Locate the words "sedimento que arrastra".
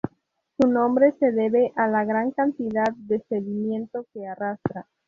3.29-4.87